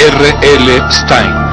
[0.00, 0.38] R.
[0.42, 0.90] L.
[0.90, 1.49] Stein.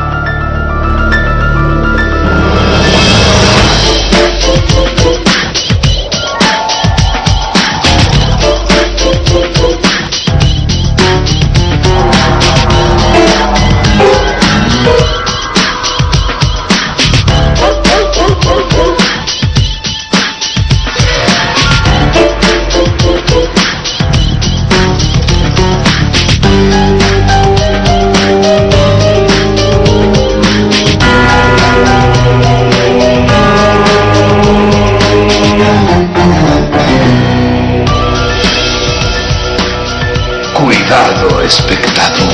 [41.48, 42.34] Espectador.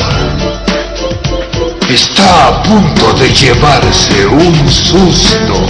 [1.87, 5.67] Está a punto de llevarse un susto.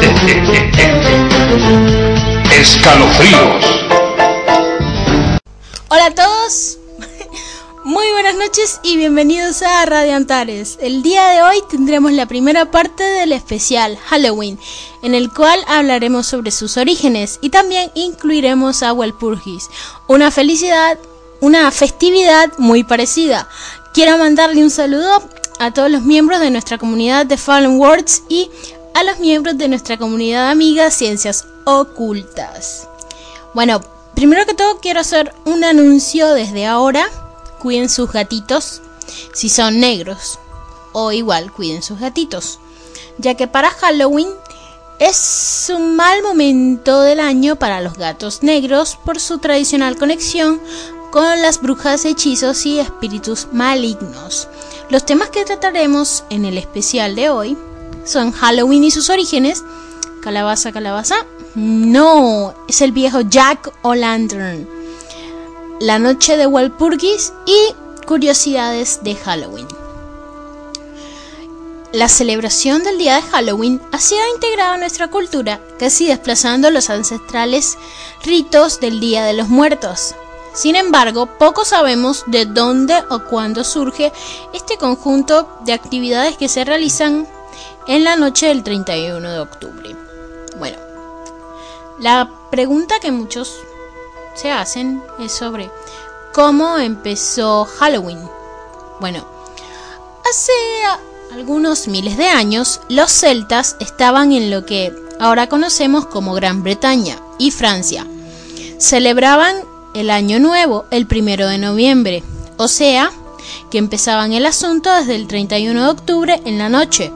[2.52, 3.64] Escalofríos.
[5.88, 6.78] Hola a todos,
[7.84, 10.76] muy buenas noches y bienvenidos a Radio Antares.
[10.80, 14.58] El día de hoy tendremos la primera parte del especial Halloween,
[15.04, 19.68] en el cual hablaremos sobre sus orígenes y también incluiremos a Walpurgis,
[20.08, 20.98] una felicidad,
[21.40, 23.48] una festividad muy parecida.
[23.92, 25.22] Quiero mandarle un saludo
[25.58, 28.50] a todos los miembros de nuestra comunidad de Fallen Words y
[28.94, 32.88] a los miembros de nuestra comunidad amiga Ciencias Ocultas.
[33.54, 33.80] Bueno,
[34.14, 37.08] primero que todo quiero hacer un anuncio desde ahora.
[37.58, 38.80] Cuiden sus gatitos
[39.32, 40.38] si son negros.
[40.92, 42.58] O igual, cuiden sus gatitos.
[43.18, 44.28] Ya que para Halloween
[44.98, 50.60] es un mal momento del año para los gatos negros por su tradicional conexión
[51.10, 54.48] con las brujas, hechizos y espíritus malignos.
[54.88, 57.58] Los temas que trataremos en el especial de hoy
[58.04, 59.64] son Halloween y sus orígenes,
[60.22, 64.68] calabaza, calabaza, no, es el viejo Jack O'Lantern,
[65.80, 67.74] la noche de Walpurgis y
[68.06, 69.66] curiosidades de Halloween.
[71.92, 76.88] La celebración del día de Halloween ha sido integrada a nuestra cultura, casi desplazando los
[76.88, 77.76] ancestrales
[78.22, 80.14] ritos del Día de los Muertos.
[80.52, 84.12] Sin embargo, poco sabemos de dónde o cuándo surge
[84.52, 87.26] este conjunto de actividades que se realizan
[87.86, 89.96] en la noche del 31 de octubre.
[90.58, 90.78] Bueno,
[91.98, 93.54] la pregunta que muchos
[94.34, 95.70] se hacen es sobre
[96.32, 98.20] cómo empezó Halloween.
[99.00, 99.26] Bueno,
[100.28, 100.52] hace
[101.32, 107.18] algunos miles de años los celtas estaban en lo que ahora conocemos como Gran Bretaña
[107.38, 108.06] y Francia.
[108.78, 112.22] Celebraban el año nuevo el primero de noviembre,
[112.56, 113.10] o sea,
[113.70, 117.12] que empezaban el asunto desde el 31 de octubre en la noche,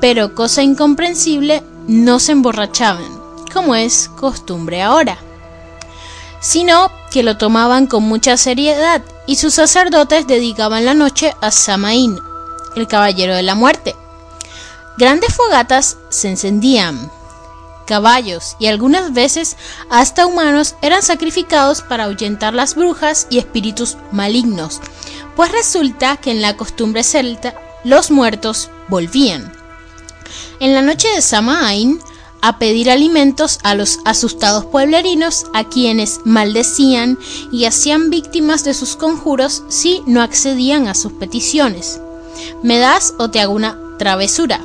[0.00, 3.18] pero cosa incomprensible, no se emborrachaban,
[3.52, 5.18] como es costumbre ahora,
[6.40, 12.18] sino que lo tomaban con mucha seriedad y sus sacerdotes dedicaban la noche a Samaín,
[12.76, 13.96] el caballero de la muerte.
[14.96, 17.10] Grandes fogatas se encendían,
[17.88, 19.56] caballos y algunas veces
[19.90, 24.80] hasta humanos eran sacrificados para ahuyentar las brujas y espíritus malignos,
[25.34, 27.54] pues resulta que en la costumbre celta
[27.84, 29.50] los muertos volvían.
[30.60, 31.98] En la noche de Samaín,
[32.42, 37.18] a pedir alimentos a los asustados pueblerinos a quienes maldecían
[37.50, 42.00] y hacían víctimas de sus conjuros si no accedían a sus peticiones.
[42.62, 44.60] Me das o te hago una travesura,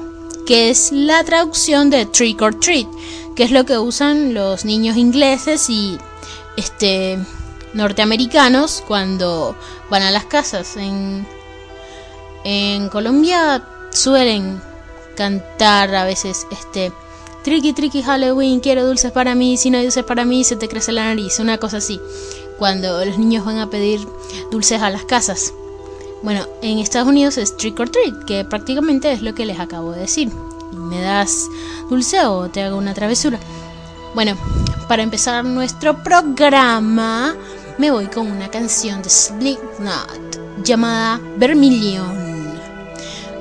[0.45, 2.87] que es la traducción de trick or treat,
[3.35, 5.97] que es lo que usan los niños ingleses y
[6.57, 7.19] este
[7.73, 9.55] norteamericanos cuando
[9.89, 10.77] van a las casas.
[10.77, 11.25] En,
[12.43, 14.61] en Colombia suelen
[15.15, 16.91] cantar a veces este
[17.43, 20.69] Tricky Tricky Halloween, quiero dulces para mí, si no hay dulces para mí se te
[20.69, 21.99] crece la nariz, una cosa así,
[22.57, 23.99] cuando los niños van a pedir
[24.49, 25.53] dulces a las casas.
[26.23, 29.91] Bueno, en Estados Unidos es trick or treat, que prácticamente es lo que les acabo
[29.91, 30.31] de decir.
[30.71, 31.49] ¿Me das
[31.89, 33.37] dulce o te hago una travesura?
[34.15, 34.37] Bueno,
[34.87, 37.35] para empezar nuestro programa,
[37.77, 42.53] me voy con una canción de Slipknot llamada Vermilion.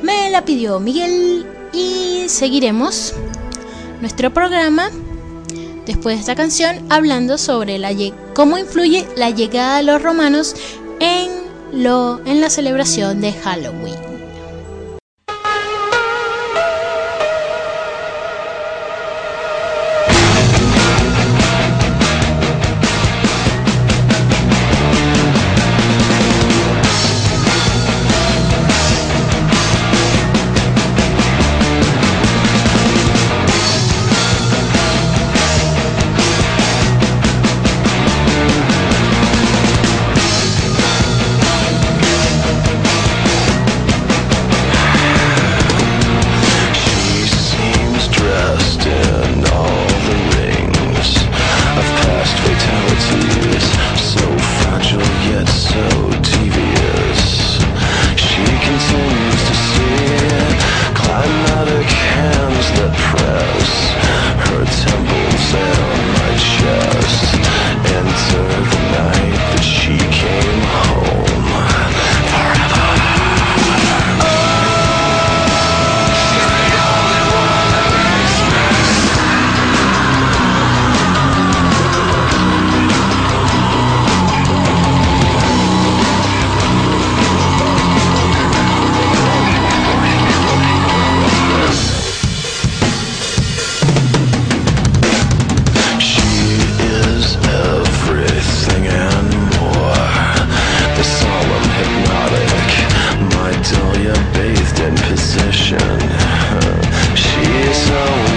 [0.03, 3.15] Me la pidió Miguel y seguiremos
[4.01, 4.91] nuestro programa
[5.87, 7.93] después de esta canción hablando sobre la
[8.35, 10.57] cómo influye la llegada de los romanos
[10.99, 11.42] en
[11.73, 14.12] lo en la celebración de Halloween.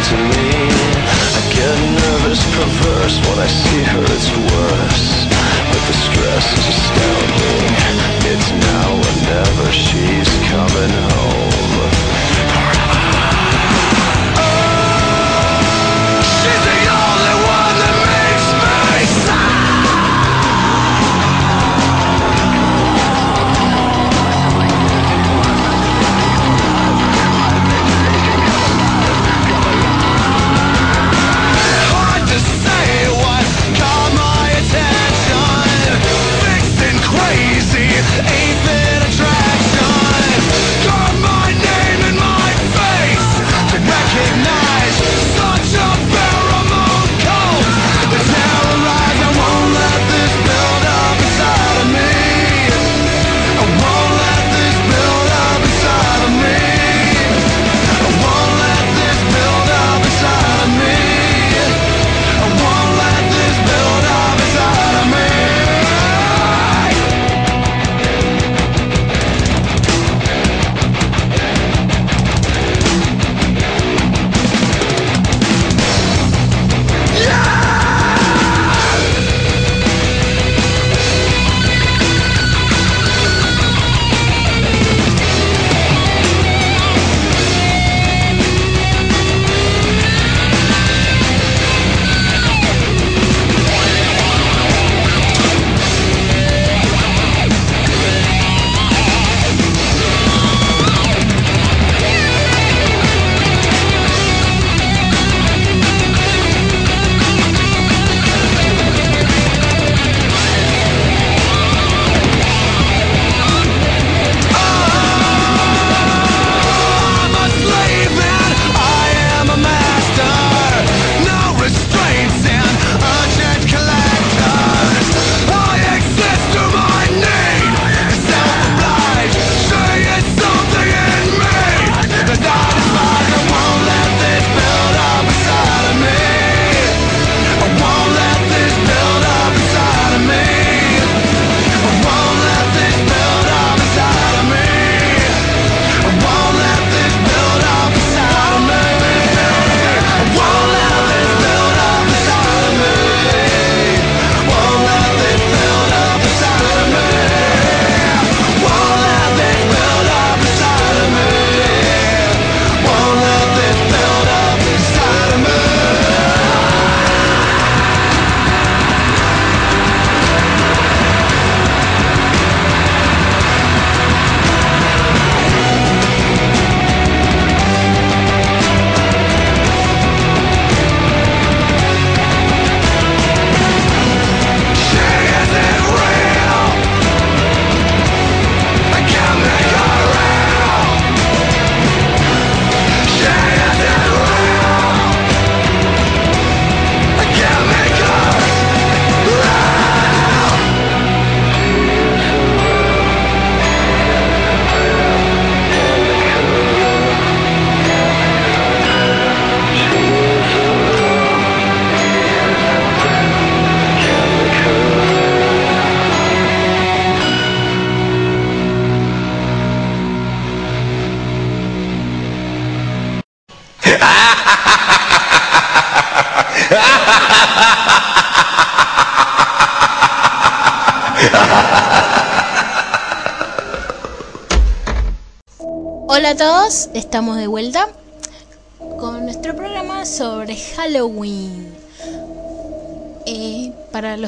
[0.10, 0.50] to me.
[1.34, 5.26] I get nervous, perverse When I see her it's worse.
[5.72, 7.45] But the stress is astounding.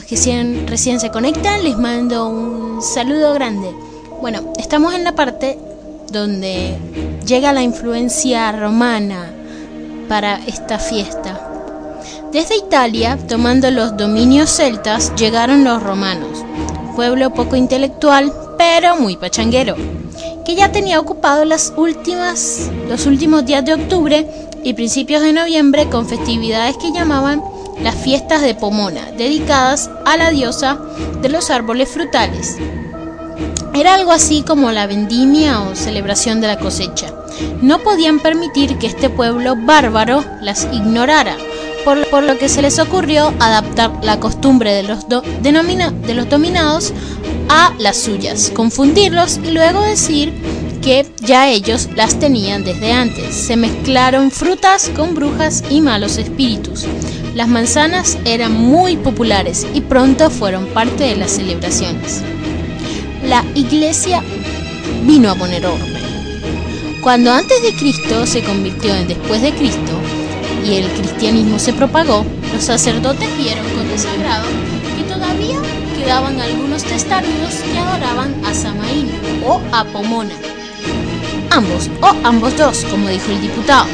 [0.07, 0.15] Que
[0.67, 3.75] recién se conectan, les mando un saludo grande.
[4.21, 5.59] Bueno, estamos en la parte
[6.11, 6.77] donde
[7.25, 9.29] llega la influencia romana
[10.07, 11.41] para esta fiesta.
[12.31, 16.45] Desde Italia, tomando los dominios celtas, llegaron los romanos,
[16.95, 19.75] pueblo poco intelectual, pero muy pachanguero,
[20.45, 24.25] que ya tenía ocupado las últimas, los últimos días de octubre
[24.63, 27.41] y principios de noviembre con festividades que llamaban
[27.81, 30.79] las fiestas de Pomona, dedicadas a la diosa
[31.21, 32.57] de los árboles frutales.
[33.73, 37.13] Era algo así como la vendimia o celebración de la cosecha.
[37.61, 41.37] No podían permitir que este pueblo bárbaro las ignorara,
[41.85, 46.91] por, lo que se les ocurrió adaptar la costumbre de los, de los dominados
[47.49, 50.33] a las suyas, confundirlos y luego decir
[50.81, 53.35] que ya ellos las tenían desde antes.
[53.35, 56.85] Se mezclaron frutas con brujas y malos espíritus.
[57.37, 62.23] Las manzanas eran muy populares y pronto fueron parte de las celebraciones.
[63.23, 64.23] La iglesia
[65.05, 65.93] vino a poner orden.
[66.99, 69.91] Cuando antes de Cristo se convirtió en después de Cristo,
[70.65, 74.47] y el cristianismo se propagó, los sacerdotes vieron con desagrado
[74.97, 75.59] que todavía
[75.95, 79.11] quedaban algunos testarudos que adoraban a Samaín
[79.45, 80.33] o a Pomona.
[81.51, 83.85] Ambos, o ambos dos, como dijo el diputado.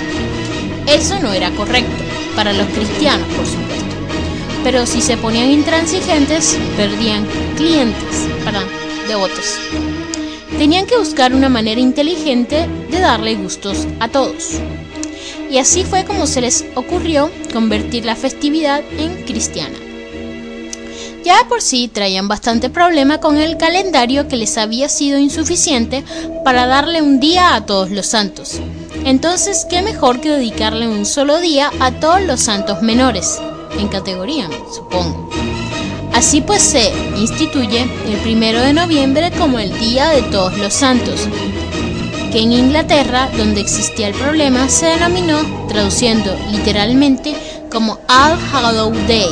[0.88, 3.96] Eso no era correcto, para los cristianos, por supuesto.
[4.64, 7.26] Pero si se ponían intransigentes, perdían
[7.58, 8.66] clientes, perdón,
[9.08, 9.58] devotos.
[10.58, 14.60] Tenían que buscar una manera inteligente de darle gustos a todos
[15.54, 19.78] y así fue como se les ocurrió convertir la festividad en cristiana.
[21.24, 26.04] Ya por sí traían bastante problema con el calendario que les había sido insuficiente
[26.44, 28.60] para darle un día a todos los santos.
[29.06, 33.40] Entonces, ¿qué mejor que dedicarle un solo día a todos los santos menores?
[33.78, 35.30] En categoría, supongo.
[36.14, 41.28] Así pues se instituye el primero de noviembre como el Día de Todos los Santos,
[42.32, 47.36] que en Inglaterra, donde existía el problema, se denominó, traduciendo literalmente,
[47.70, 49.32] como All Hallow Day.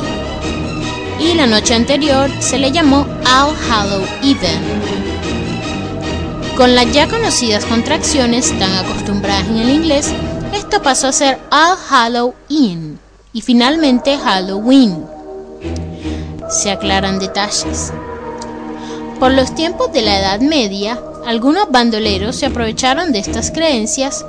[1.20, 4.60] Y la noche anterior se le llamó All Hallow Even.
[6.58, 10.14] Con las ya conocidas contracciones tan acostumbradas en el inglés,
[10.54, 13.00] esto pasó a ser All Hallow In
[13.34, 15.06] y finalmente Halloween.
[16.50, 17.94] Se aclaran detalles.
[19.20, 24.26] Por los tiempos de la Edad Media, algunos bandoleros se aprovecharon de estas creencias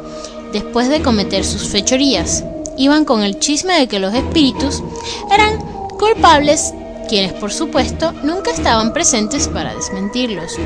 [0.52, 2.44] después de cometer sus fechorías.
[2.76, 4.82] Iban con el chisme de que los espíritus
[5.30, 5.58] eran
[5.98, 6.72] culpables,
[7.08, 10.56] quienes por supuesto nunca estaban presentes para desmentirlos.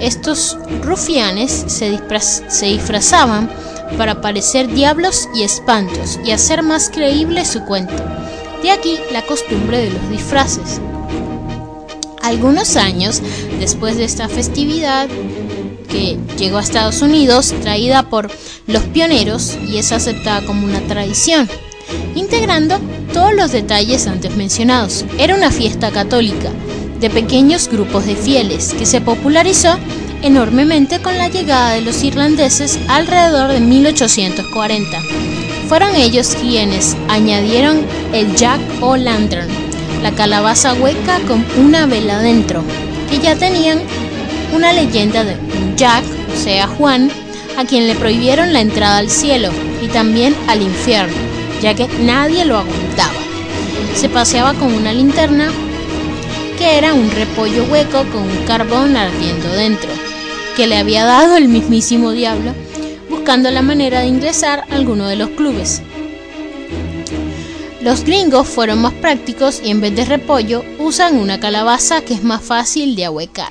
[0.00, 1.98] Estos rufianes se,
[2.48, 3.50] se disfrazaban
[3.96, 8.02] para parecer diablos y espantos y hacer más creíble su cuento.
[8.62, 10.80] De aquí la costumbre de los disfraces.
[12.22, 13.20] Algunos años
[13.58, 15.08] después de esta festividad,
[15.94, 18.30] que llegó a Estados Unidos traída por
[18.66, 21.48] los pioneros y es aceptada como una tradición,
[22.14, 22.78] integrando
[23.12, 25.04] todos los detalles antes mencionados.
[25.18, 26.50] Era una fiesta católica
[27.00, 29.76] de pequeños grupos de fieles que se popularizó
[30.22, 34.98] enormemente con la llegada de los irlandeses alrededor de 1840.
[35.68, 39.48] Fueron ellos quienes añadieron el jack o lantern,
[40.02, 42.62] la calabaza hueca con una vela dentro,
[43.10, 43.80] que ya tenían
[44.54, 47.10] una leyenda de un Jack, o sea Juan,
[47.56, 49.50] a quien le prohibieron la entrada al cielo
[49.82, 51.16] y también al infierno,
[51.64, 53.14] ya que nadie lo aguantaba.
[53.94, 55.50] Se paseaba con una linterna
[56.58, 59.88] que era un repollo hueco con un carbón ardiendo dentro,
[60.56, 62.52] que le había dado el mismísimo diablo,
[63.08, 65.80] buscando la manera de ingresar a alguno de los clubes.
[67.80, 72.22] Los gringos fueron más prácticos y en vez de repollo usan una calabaza que es
[72.22, 73.48] más fácil de ahuecar.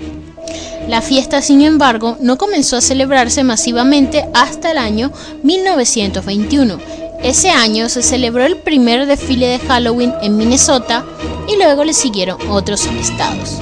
[0.88, 7.03] La fiesta, sin embargo, no comenzó a celebrarse masivamente hasta el año 1921.
[7.24, 11.06] Ese año se celebró el primer desfile de Halloween en Minnesota
[11.48, 13.60] y luego le siguieron otros estados.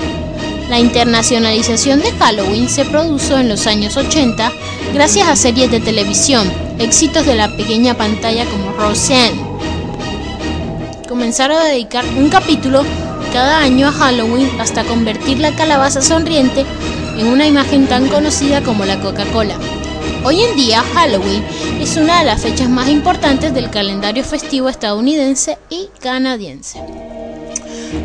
[0.68, 4.51] La internacionalización de Halloween se produjo en los años 80
[4.96, 9.39] gracias a series de televisión, éxitos de la pequeña pantalla como Roseanne.
[11.08, 12.84] Comenzaron a dedicar un capítulo
[13.32, 16.65] cada año a Halloween hasta convertir la calabaza sonriente
[17.15, 19.56] en una imagen tan conocida como la Coca-Cola.
[20.23, 21.43] Hoy en día Halloween
[21.79, 26.79] es una de las fechas más importantes del calendario festivo estadounidense y canadiense.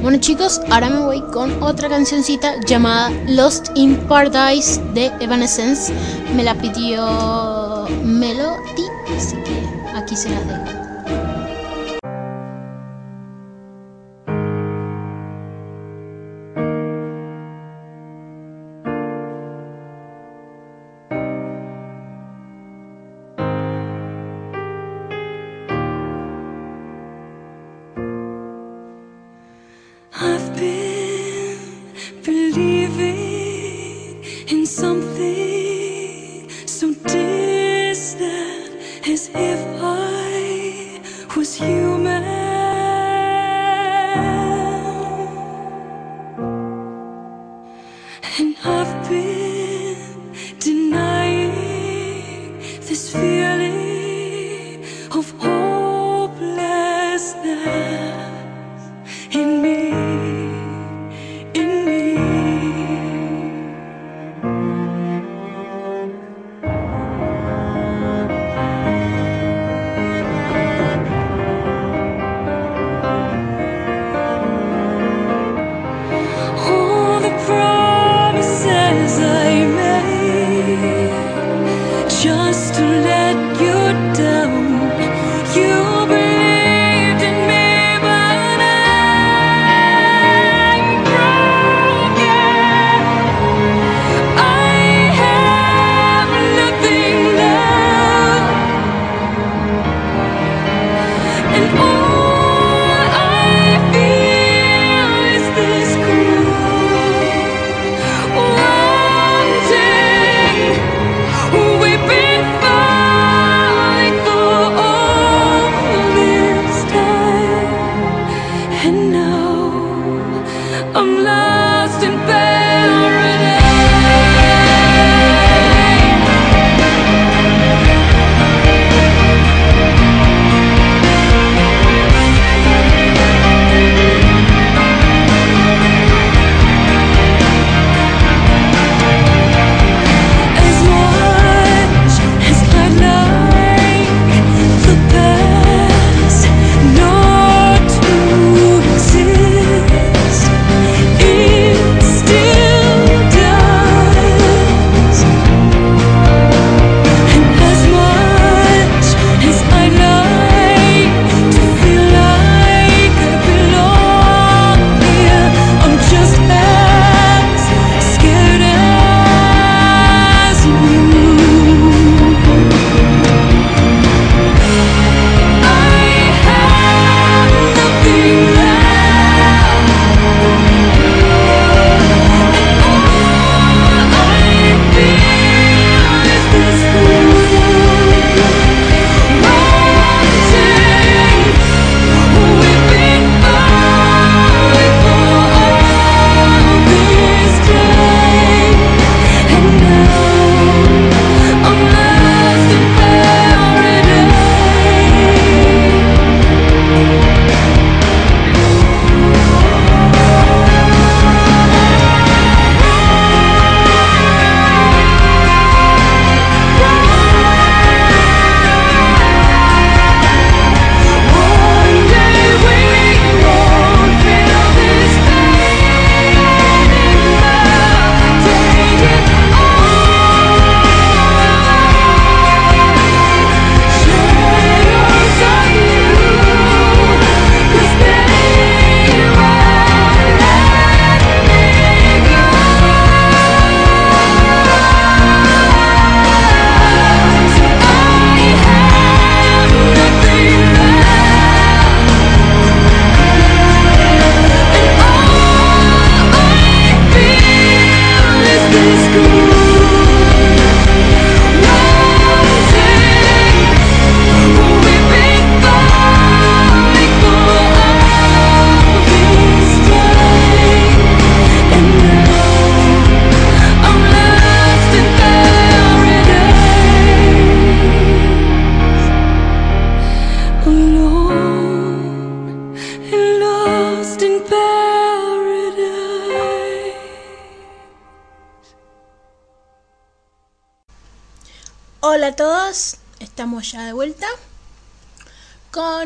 [0.00, 5.92] Bueno chicos, ahora me voy con otra cancioncita llamada Lost in Paradise de Evanescence.
[6.34, 10.85] Me la pidió Melody, así que aquí se las dejo.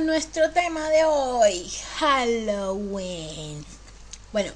[0.07, 3.65] Nuestro tema de hoy, Halloween.
[4.33, 4.53] Bueno,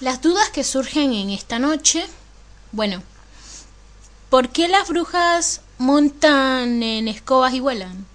[0.00, 2.06] las dudas que surgen en esta noche,
[2.72, 3.02] bueno,
[4.30, 8.06] ¿por qué las brujas montan en escobas y vuelan?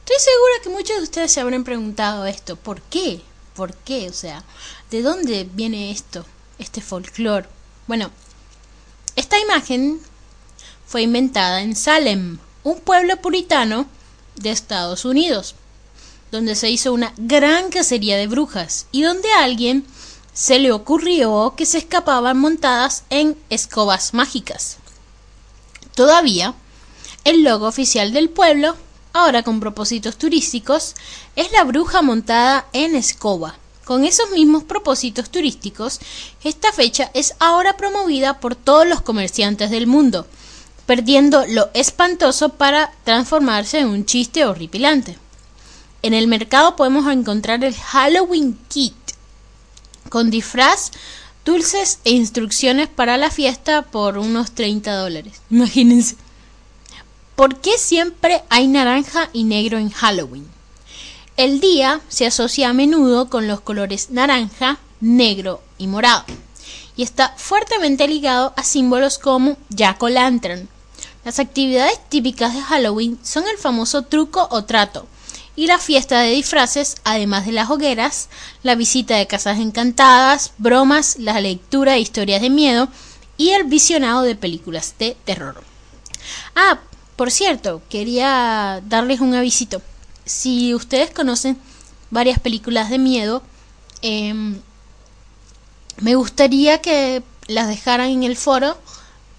[0.00, 3.20] Estoy segura que muchos de ustedes se habrán preguntado esto, ¿por qué?
[3.54, 4.08] ¿Por qué?
[4.08, 4.44] O sea,
[4.90, 6.24] ¿de dónde viene esto,
[6.58, 7.48] este folclore?
[7.86, 8.10] Bueno,
[9.16, 10.00] esta imagen
[10.86, 13.88] fue inventada en Salem, un pueblo puritano
[14.36, 15.54] de Estados Unidos,
[16.30, 19.86] donde se hizo una gran cacería de brujas y donde a alguien
[20.32, 24.78] se le ocurrió que se escapaban montadas en escobas mágicas.
[25.94, 26.54] Todavía,
[27.22, 28.76] el logo oficial del pueblo,
[29.12, 30.94] ahora con propósitos turísticos,
[31.36, 33.56] es la bruja montada en escoba.
[33.84, 36.00] Con esos mismos propósitos turísticos,
[36.42, 40.26] esta fecha es ahora promovida por todos los comerciantes del mundo,
[40.86, 45.18] perdiendo lo espantoso para transformarse en un chiste horripilante.
[46.02, 48.94] En el mercado podemos encontrar el Halloween Kit,
[50.10, 50.92] con disfraz,
[51.44, 55.40] dulces e instrucciones para la fiesta por unos 30 dólares.
[55.50, 56.16] Imagínense.
[57.36, 60.46] ¿Por qué siempre hay naranja y negro en Halloween?
[61.36, 66.24] El día se asocia a menudo con los colores naranja, negro y morado,
[66.96, 70.68] y está fuertemente ligado a símbolos como Jack o Lantern,
[71.24, 75.06] las actividades típicas de Halloween son el famoso truco o trato
[75.56, 78.28] y la fiesta de disfraces, además de las hogueras,
[78.62, 82.88] la visita de casas encantadas, bromas, la lectura de historias de miedo
[83.36, 85.62] y el visionado de películas de terror.
[86.56, 86.80] Ah,
[87.16, 89.80] por cierto, quería darles un avisito.
[90.24, 91.58] Si ustedes conocen
[92.10, 93.42] varias películas de miedo,
[94.02, 94.60] em,
[96.00, 98.76] me gustaría que las dejaran en el foro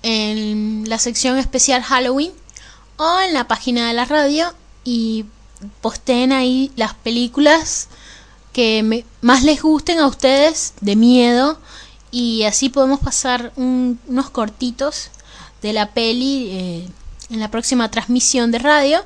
[0.08, 2.32] en la sección especial Halloween
[2.98, 5.26] o en la página de la radio y
[5.82, 7.88] posteen ahí las películas
[8.54, 11.58] que más les gusten a ustedes de miedo
[12.12, 15.10] y así podemos pasar unos cortitos
[15.64, 16.88] de la peli eh,
[17.32, 19.04] en la próxima transmisión de radio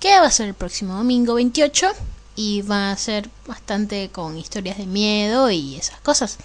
[0.00, 1.88] que va a ser el próximo domingo 28
[2.36, 6.38] y va a ser bastante con historias de miedo y esas cosas.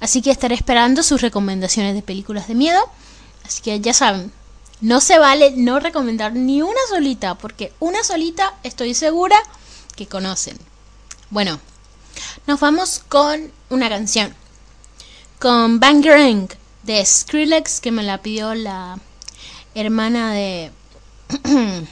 [0.00, 2.80] Así que estaré esperando sus recomendaciones de películas de miedo.
[3.48, 4.30] Así que ya saben,
[4.82, 9.36] no se vale no recomendar ni una solita, porque una solita estoy segura
[9.96, 10.58] que conocen.
[11.30, 11.58] Bueno,
[12.46, 14.34] nos vamos con una canción.
[15.38, 16.48] Con Bangerang
[16.82, 18.98] de Skrillex, que me la pidió la
[19.74, 20.70] hermana de.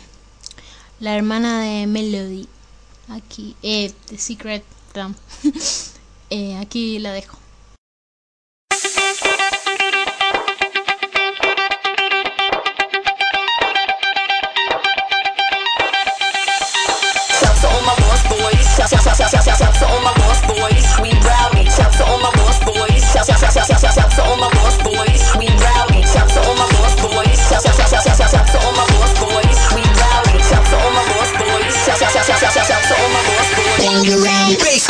[1.00, 2.48] la hermana de Melody.
[3.08, 4.62] Aquí, eh, The Secret.
[6.30, 7.38] eh, aquí la dejo.
[18.76, 21.64] Shout, shout, shout, my lost boys, we rowdy.
[21.64, 23.00] Shout to my lost boys.
[23.08, 26.04] Shout, shout, my lost boys, we rowdy.
[26.04, 27.40] Shout to my lost boys.
[27.48, 30.44] Shout, shout, my lost boys, we rowdy.
[30.44, 31.72] Shout to my lost boys.
[31.88, 33.80] Shout, shout, shout, shout, shout, shout to all my lost boys.
[33.80, 34.60] Bangarang.
[34.60, 34.84] Bass.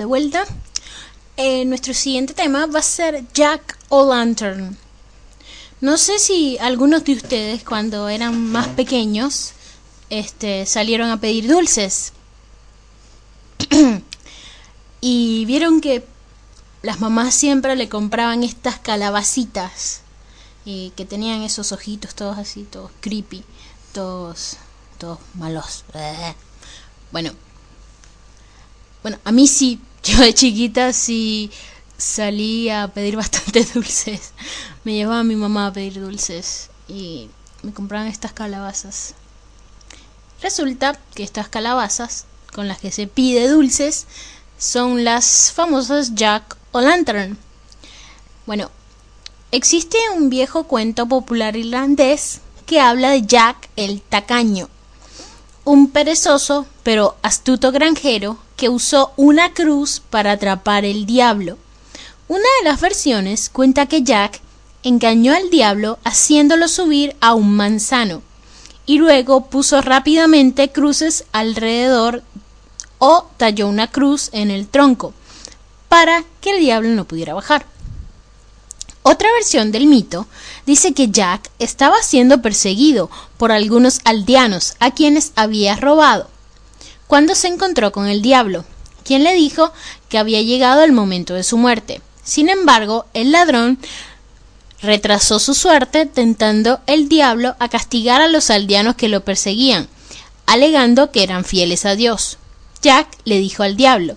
[0.00, 0.46] De vuelta.
[1.36, 4.78] Eh, nuestro siguiente tema va a ser Jack o Lantern.
[5.82, 9.52] No sé si algunos de ustedes cuando eran más pequeños
[10.08, 12.14] este, salieron a pedir dulces.
[15.02, 16.06] y vieron que
[16.80, 20.00] las mamás siempre le compraban estas calabacitas
[20.64, 23.44] y que tenían esos ojitos todos así, todos creepy,
[23.92, 24.56] todos,
[24.96, 25.84] todos malos.
[27.12, 27.32] Bueno,
[29.02, 31.50] bueno, a mí sí, yo de chiquita sí
[31.96, 34.32] salí a pedir bastante dulces.
[34.84, 37.28] Me llevaba a mi mamá a pedir dulces y
[37.62, 39.14] me compraban estas calabazas.
[40.42, 44.06] Resulta que estas calabazas con las que se pide dulces
[44.58, 47.38] son las famosas Jack o Lantern.
[48.46, 48.70] Bueno,
[49.52, 54.68] existe un viejo cuento popular irlandés que habla de Jack el tacaño,
[55.64, 61.56] un perezoso pero astuto granjero que usó una cruz para atrapar el diablo.
[62.28, 64.42] Una de las versiones cuenta que Jack
[64.82, 68.20] engañó al diablo haciéndolo subir a un manzano
[68.84, 72.22] y luego puso rápidamente cruces alrededor
[72.98, 75.14] o talló una cruz en el tronco
[75.88, 77.64] para que el diablo no pudiera bajar.
[79.02, 80.26] Otra versión del mito
[80.66, 86.28] dice que Jack estaba siendo perseguido por algunos aldeanos a quienes había robado
[87.10, 88.64] cuando se encontró con el diablo,
[89.02, 89.72] quien le dijo
[90.08, 92.00] que había llegado el momento de su muerte.
[92.22, 93.80] Sin embargo, el ladrón
[94.80, 99.88] retrasó su suerte tentando el diablo a castigar a los aldeanos que lo perseguían,
[100.46, 102.38] alegando que eran fieles a Dios.
[102.80, 104.14] Jack le dijo al diablo,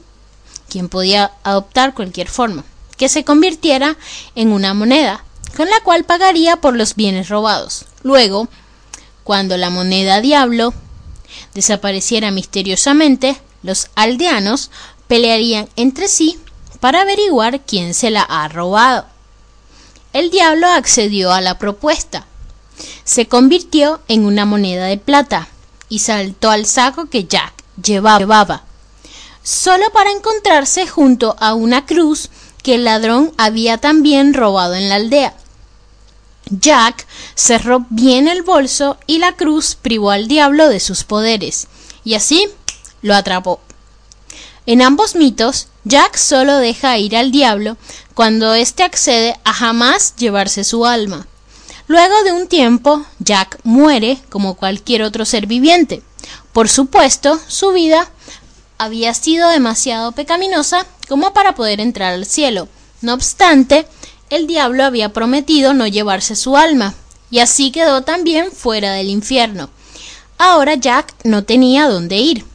[0.70, 2.64] quien podía adoptar cualquier forma,
[2.96, 3.98] que se convirtiera
[4.36, 5.26] en una moneda,
[5.58, 7.86] con la cual pagaría por los bienes robados.
[8.04, 8.50] Luego,
[9.24, 10.76] cuando la moneda diablo
[11.54, 14.72] desapareciera misteriosamente, los aldeanos
[15.08, 16.40] pelearían entre sí
[16.80, 19.06] para averiguar quién se la ha robado.
[20.12, 22.26] El diablo accedió a la propuesta.
[23.04, 25.48] Se convirtió en una moneda de plata
[25.90, 28.64] y saltó al saco que Jack llevaba,
[29.44, 32.30] solo para encontrarse junto a una cruz
[32.62, 35.36] que el ladrón había también robado en la aldea.
[36.50, 41.68] Jack cerró bien el bolso y la cruz privó al diablo de sus poderes,
[42.04, 42.48] y así
[43.02, 43.62] lo atrapó.
[44.66, 47.78] En ambos mitos, Jack solo deja ir al diablo
[48.14, 51.28] cuando éste accede a jamás llevarse su alma.
[51.88, 56.02] Luego de un tiempo, Jack muere como cualquier otro ser viviente.
[56.54, 58.10] Por supuesto, su vida
[58.78, 62.70] había sido demasiado pecaminosa como para poder entrar al cielo.
[63.02, 63.86] No obstante,
[64.36, 66.94] el diablo había prometido no llevarse su alma,
[67.30, 69.70] y así quedó también fuera del infierno.
[70.38, 72.46] Ahora Jack no tenía dónde ir.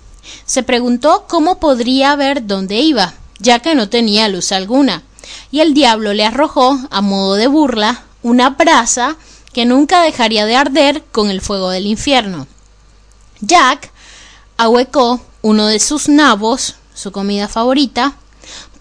[0.44, 5.02] Se preguntó cómo podría ver dónde iba, ya que no tenía luz alguna,
[5.50, 9.16] y el diablo le arrojó, a modo de burla, una brasa
[9.52, 12.46] que nunca dejaría de arder con el fuego del infierno.
[13.40, 13.90] Jack
[14.56, 18.16] ahuecó uno de sus nabos, su comida favorita,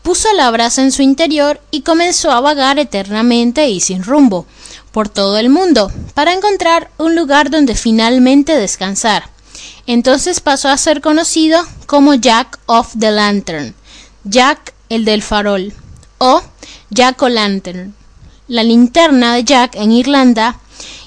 [0.08, 4.46] puso la brasa en su interior y comenzó a vagar eternamente y sin rumbo
[4.94, 9.30] por todo el mundo para encontrar un lugar donde finalmente descansar.
[9.86, 13.76] Entonces pasó a ser conocido como Jack of the Lantern,
[14.24, 15.74] Jack el del farol
[16.20, 16.42] o
[16.90, 17.94] Jack o Lantern.
[18.48, 20.58] La linterna de Jack en Irlanda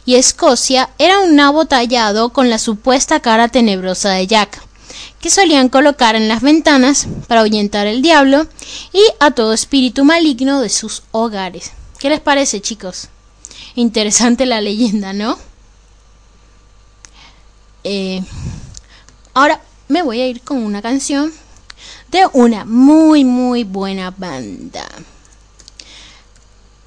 [0.04, 4.60] y Escocia era un nabo tallado con la supuesta cara tenebrosa de Jack
[5.20, 8.46] que solían colocar en las ventanas para ahuyentar el diablo
[8.92, 11.72] y a todo espíritu maligno de sus hogares.
[11.98, 13.08] ¿Qué les parece, chicos?
[13.74, 15.38] Interesante la leyenda, ¿no?
[17.84, 18.22] Eh,
[19.34, 21.32] ahora me voy a ir con una canción
[22.08, 24.86] de una muy muy buena banda.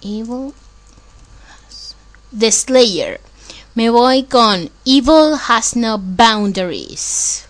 [0.01, 0.53] Evil
[2.37, 3.21] The Slayer.
[3.75, 7.45] Me voy con Evil Has No Boundaries.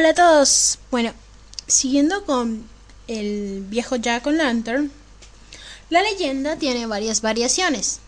[0.00, 0.78] Hola a todos.
[0.90, 1.12] Bueno,
[1.66, 2.66] siguiendo con
[3.06, 4.90] el viejo Jack o Lantern,
[5.90, 8.00] la leyenda tiene varias variaciones.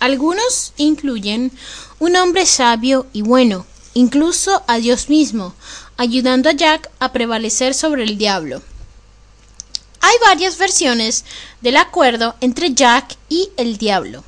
[0.00, 1.52] Algunos incluyen
[2.00, 3.64] un hombre sabio y bueno,
[3.94, 5.54] incluso a Dios mismo,
[5.98, 8.60] ayudando a Jack a prevalecer sobre el diablo.
[10.00, 11.24] Hay varias versiones
[11.60, 14.24] del acuerdo entre Jack y el diablo.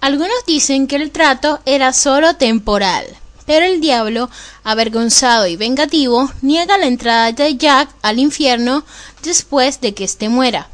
[0.00, 3.16] Algunos dicen que el trato era solo temporal
[3.48, 4.28] pero el diablo,
[4.62, 8.84] avergonzado y vengativo, niega la entrada de Jack al infierno
[9.22, 10.68] después de que éste muera.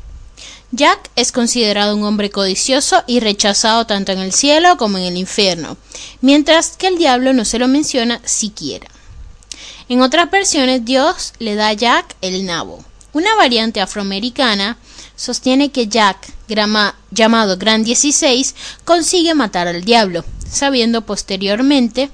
[0.73, 5.17] Jack es considerado un hombre codicioso y rechazado tanto en el cielo como en el
[5.17, 5.77] infierno,
[6.21, 8.89] mientras que el diablo no se lo menciona siquiera.
[9.89, 12.85] En otras versiones Dios le da a Jack el nabo.
[13.13, 14.79] Una variante afroamericana
[15.15, 16.33] sostiene que Jack,
[17.13, 22.11] llamado Gran 16, consigue matar al diablo, sabiendo posteriormente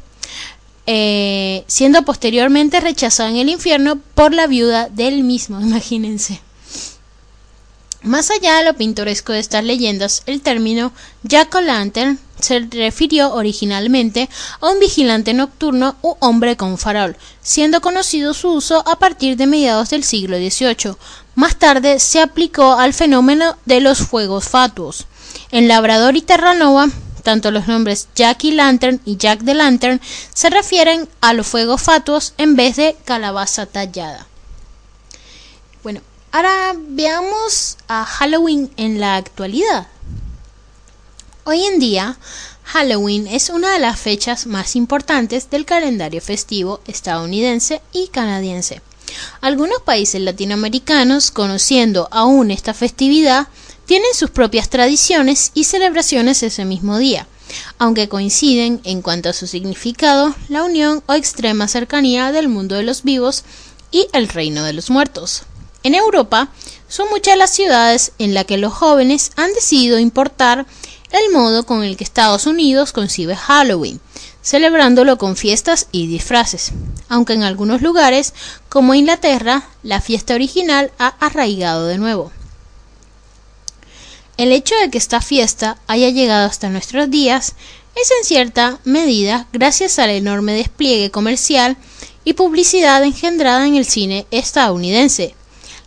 [0.87, 6.41] eh, siendo posteriormente rechazado en el infierno por la viuda del mismo, imagínense.
[8.03, 10.91] Más allá de lo pintoresco de estas leyendas, el término
[11.23, 18.33] Jack O'Lantern se refirió originalmente a un vigilante nocturno u hombre con farol, siendo conocido
[18.33, 20.97] su uso a partir de mediados del siglo XVIII.
[21.35, 25.07] Más tarde se aplicó al fenómeno de los fuegos fatuos.
[25.51, 26.89] En Labrador y Terranova
[27.31, 30.01] tanto los nombres Jack y Lantern y Jack the Lantern
[30.35, 34.27] se refieren a los fuegos fatuos en vez de calabaza tallada.
[35.85, 36.01] Bueno,
[36.33, 39.87] ahora veamos a Halloween en la actualidad.
[41.45, 42.19] Hoy en día,
[42.65, 48.83] Halloween es una de las fechas más importantes del calendario festivo estadounidense y canadiense.
[49.41, 53.47] Algunos países latinoamericanos, conociendo aún esta festividad,
[53.91, 57.27] tienen sus propias tradiciones y celebraciones ese mismo día,
[57.77, 62.85] aunque coinciden en cuanto a su significado, la unión o extrema cercanía del mundo de
[62.85, 63.43] los vivos
[63.91, 65.43] y el reino de los muertos.
[65.83, 66.51] En Europa
[66.87, 70.67] son muchas las ciudades en las que los jóvenes han decidido importar
[71.11, 73.99] el modo con el que Estados Unidos concibe Halloween,
[74.41, 76.71] celebrándolo con fiestas y disfraces,
[77.09, 78.35] aunque en algunos lugares,
[78.69, 82.31] como Inglaterra, la fiesta original ha arraigado de nuevo.
[84.41, 87.53] El hecho de que esta fiesta haya llegado hasta nuestros días
[87.95, 91.77] es en cierta medida gracias al enorme despliegue comercial
[92.25, 95.35] y publicidad engendrada en el cine estadounidense.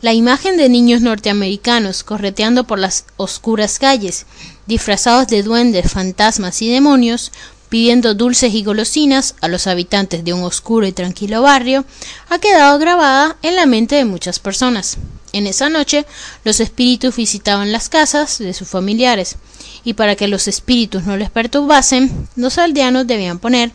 [0.01, 4.27] La imagen de niños norteamericanos correteando por las oscuras calles,
[4.67, 7.31] disfrazados de duendes, fantasmas y demonios,
[7.69, 11.85] pidiendo dulces y golosinas a los habitantes de un oscuro y tranquilo barrio,
[12.29, 14.99] ha quedado grabada en la mente de muchas personas.
[15.33, 16.05] En esa noche,
[16.43, 19.37] los espíritus visitaban las casas de sus familiares,
[19.83, 23.71] y para que los espíritus no les perturbasen, los aldeanos debían poner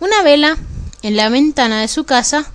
[0.00, 0.58] una vela
[1.02, 2.52] en la ventana de su casa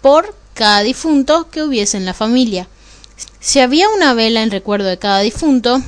[0.00, 2.66] por cada difunto que hubiese en la familia.
[3.40, 5.82] Si había una vela en recuerdo de cada difunto,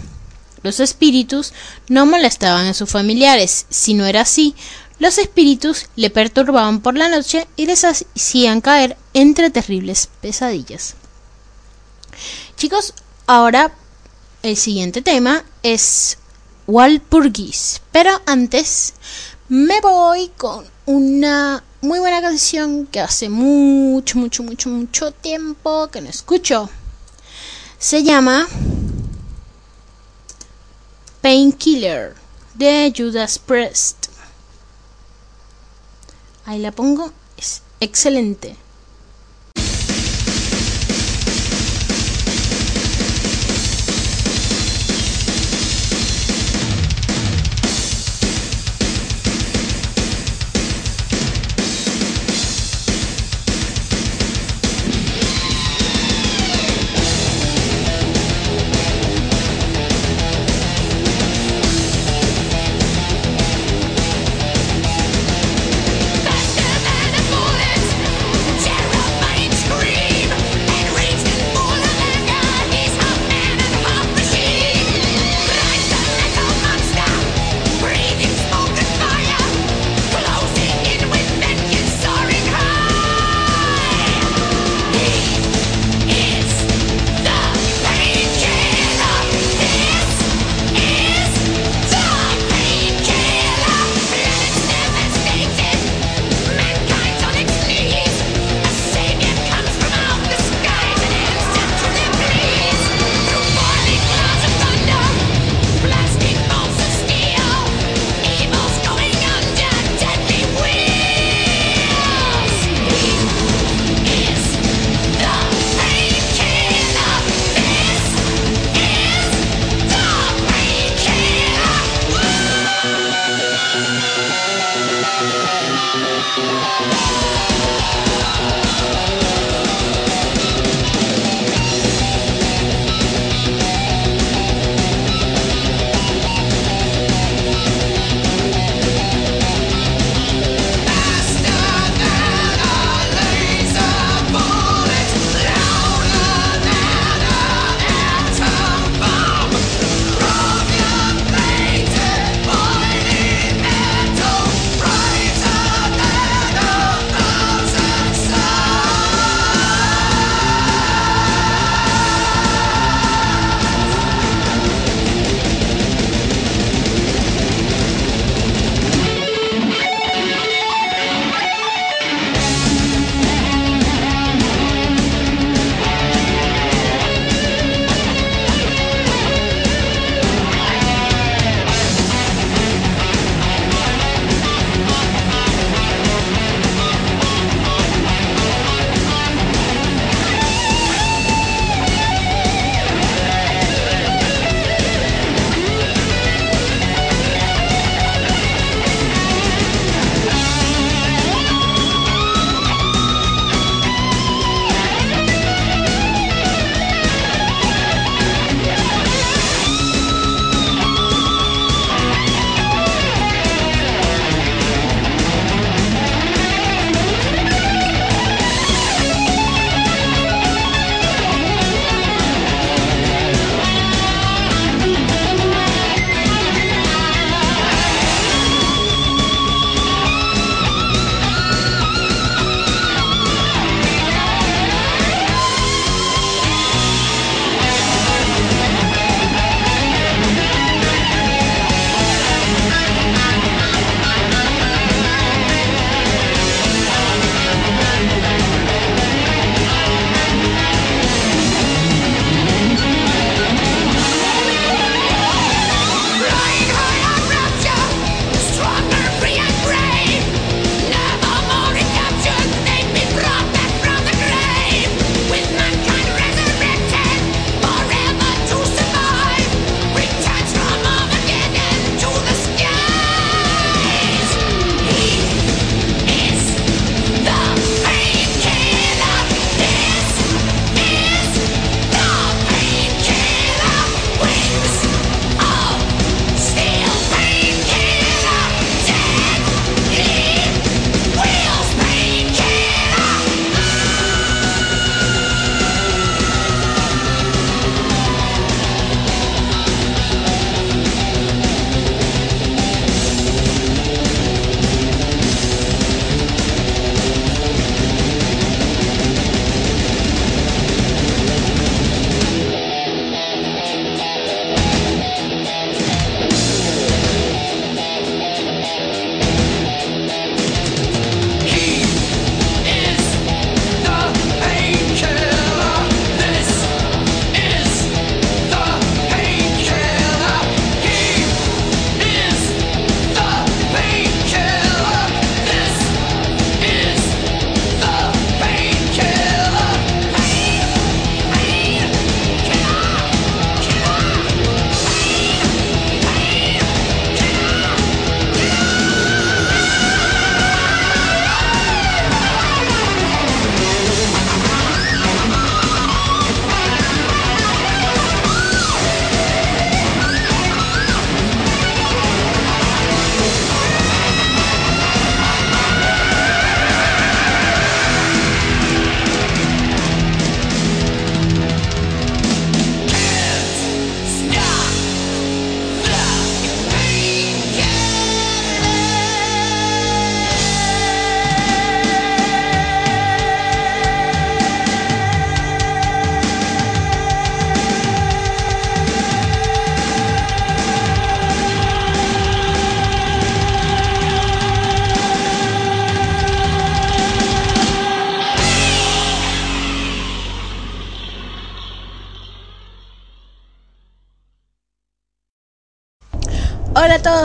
[0.63, 1.55] los espíritus
[1.89, 3.67] no molestaban a sus familiares.
[3.71, 4.55] Si no era así,
[4.99, 10.97] los espíritus le perturbaban por la noche y les hacían caer entre terribles pesadillas.
[12.57, 12.95] Chicos,
[13.27, 13.73] ahora
[14.43, 16.19] el siguiente tema es
[16.67, 17.81] Walpurgis.
[17.93, 18.95] Pero antes
[19.49, 26.01] me voy con una muy buena canción que hace mucho, mucho, mucho, mucho tiempo que
[26.01, 26.71] no escucho.
[27.79, 28.47] Se llama
[31.21, 32.15] Painkiller
[32.55, 34.07] de Judas Priest.
[36.45, 38.57] Ahí la pongo, es excelente.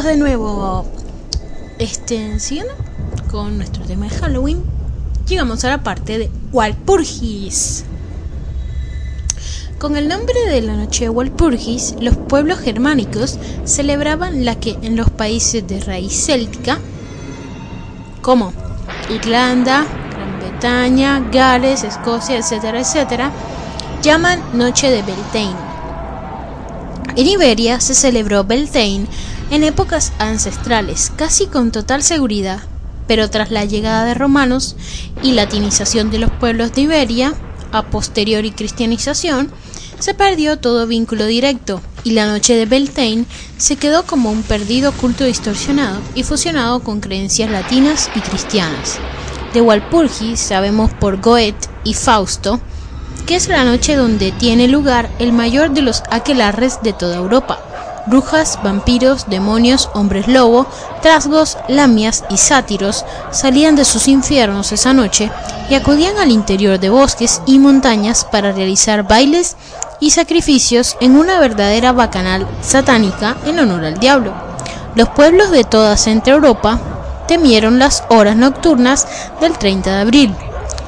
[0.07, 0.85] De nuevo.
[1.79, 2.73] Este, siguiendo
[3.29, 4.63] con nuestro tema de Halloween,
[5.27, 7.83] llegamos a la parte de Walpurgis.
[9.77, 14.95] Con el nombre de la noche de Walpurgis, los pueblos germánicos celebraban la que en
[14.95, 16.79] los países de raíz céltica,
[18.21, 18.53] como
[19.09, 23.31] Irlanda, Gran Bretaña, Gales, Escocia, etcétera, etcétera,
[24.01, 25.67] llaman Noche de Beltane.
[27.17, 29.07] En Iberia se celebró Beltane
[29.51, 32.61] en épocas ancestrales, casi con total seguridad,
[33.07, 34.75] pero tras la llegada de romanos
[35.23, 37.33] y latinización de los pueblos de Iberia,
[37.71, 39.51] a posteriori cristianización,
[39.99, 43.25] se perdió todo vínculo directo y la noche de Beltane
[43.57, 48.99] se quedó como un perdido culto distorsionado y fusionado con creencias latinas y cristianas.
[49.53, 52.61] De Walpurgis sabemos por Goethe y Fausto
[53.27, 57.59] que es la noche donde tiene lugar el mayor de los aquelarres de toda Europa,
[58.07, 60.65] Brujas, vampiros, demonios, hombres lobo,
[61.01, 65.29] trasgos, lamias y sátiros salían de sus infiernos esa noche
[65.69, 69.57] y acudían al interior de bosques y montañas para realizar bailes
[69.99, 74.33] y sacrificios en una verdadera bacanal satánica en honor al diablo.
[74.95, 76.79] Los pueblos de toda Centro Europa
[77.27, 79.05] temieron las horas nocturnas
[79.41, 80.35] del 30 de abril.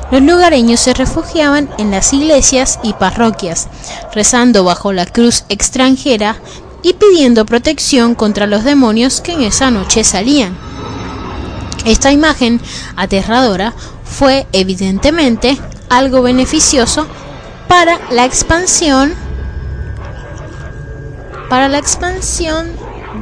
[0.09, 3.67] Los lugareños se refugiaban en las iglesias y parroquias,
[4.13, 6.37] rezando bajo la cruz extranjera
[6.81, 10.57] y pidiendo protección contra los demonios que en esa noche salían.
[11.85, 12.61] Esta imagen
[12.95, 13.73] aterradora
[14.03, 15.57] fue evidentemente
[15.89, 17.07] algo beneficioso
[17.67, 19.13] para la expansión
[21.49, 22.67] para la expansión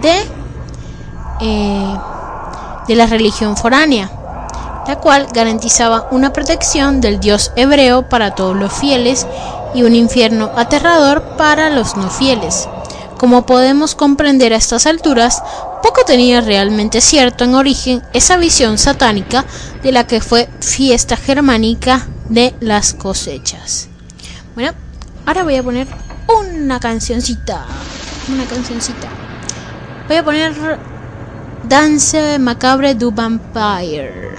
[0.01, 0.15] de
[1.39, 1.97] eh,
[2.87, 4.09] de la religión foránea
[4.87, 9.27] la cual garantizaba una protección del dios hebreo para todos los fieles
[9.75, 12.69] y un infierno aterrador para los no fieles.
[13.17, 15.41] Como podemos comprender a estas alturas,
[15.81, 19.45] poco tenía realmente cierto en origen esa visión satánica
[19.81, 23.89] de la que fue fiesta germánica de las cosechas.
[24.53, 24.73] Bueno,
[25.25, 25.87] ahora voy a poner
[26.27, 27.65] una cancioncita.
[28.31, 29.07] Una cancioncita.
[30.07, 30.53] Voy a poner
[31.67, 34.35] Dance Macabre du Vampire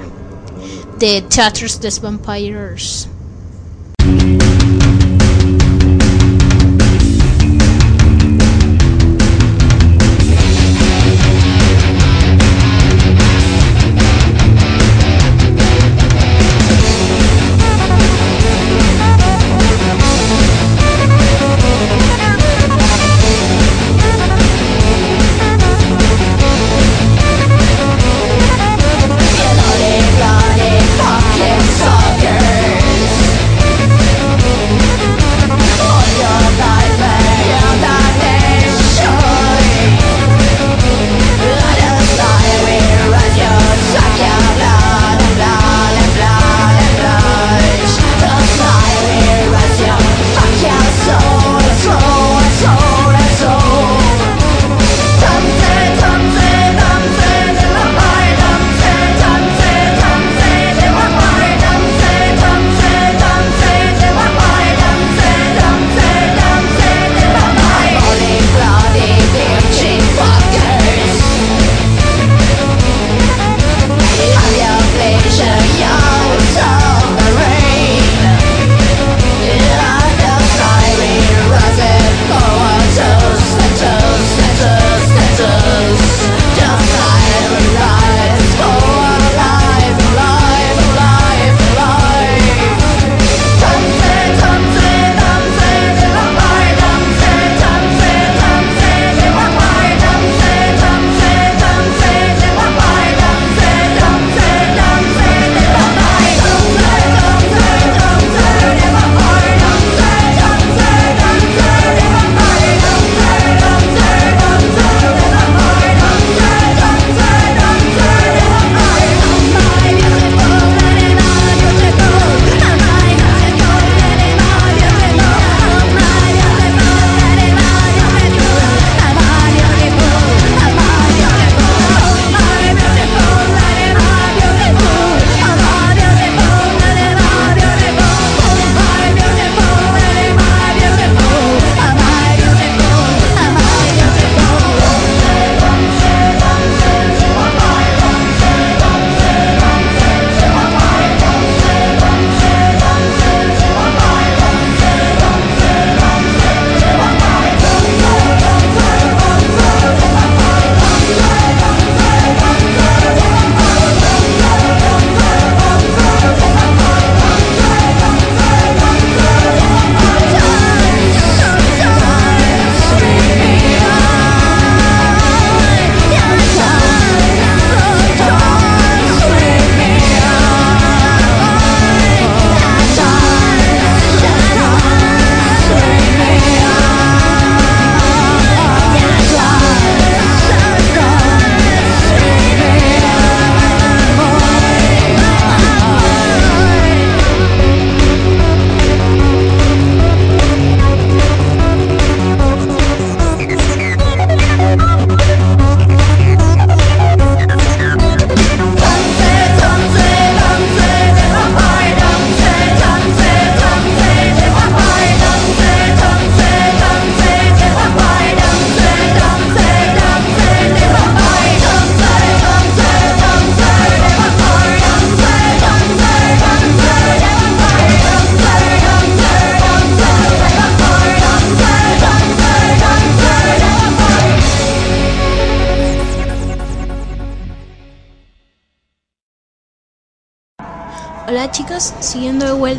[0.99, 3.09] de Chatters des Vampires.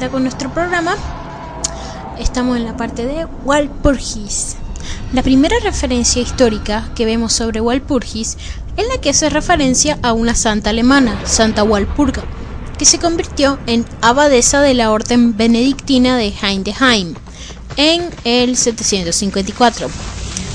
[0.08, 0.96] Con nuestro programa,
[2.18, 4.56] estamos en la parte de Walpurgis.
[5.12, 8.38] La primera referencia histórica que vemos sobre Walpurgis
[8.78, 12.24] es la que hace referencia a una santa alemana, Santa Walpurga,
[12.78, 17.16] que se convirtió en abadesa de la orden benedictina de Heindheim
[17.76, 19.90] en el 754.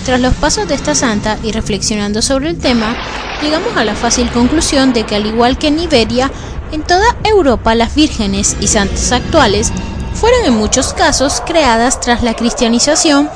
[0.06, 2.96] Tras los pasos de esta santa y reflexionando sobre el tema,
[3.42, 6.30] llegamos a la fácil conclusión de que al igual que en Iberia,
[6.74, 9.70] en toda Europa las vírgenes y santas actuales
[10.12, 13.30] fueron en muchos casos creadas tras la cristianización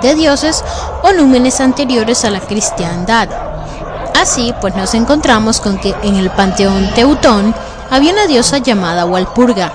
[0.00, 0.64] de dioses
[1.02, 3.28] o númenes anteriores a la cristiandad.
[4.18, 7.54] Así, pues nos encontramos con que en el panteón teutón
[7.90, 9.72] había una diosa llamada Walpurga,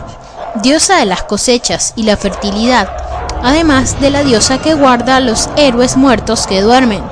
[0.56, 2.90] diosa de las cosechas y la fertilidad,
[3.44, 7.04] además de la diosa que guarda a los héroes muertos que duermen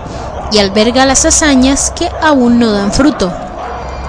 [0.52, 3.32] y alberga las hazañas que aún no dan fruto.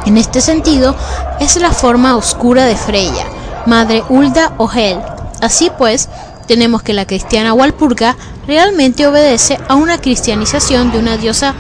[0.07, 0.95] En este sentido,
[1.41, 3.27] es la forma oscura de Freya,
[3.67, 4.99] madre Ulda o Hel.
[5.41, 6.09] Así pues,
[6.47, 11.55] tenemos que la cristiana Walpurga realmente obedece a una cristianización de una diosa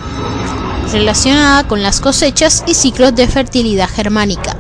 [0.91, 4.57] relacionada con las cosechas y ciclos de fertilidad germánica.